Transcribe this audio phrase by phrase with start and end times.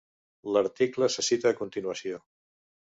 [0.55, 2.23] L'article se cita a continuació.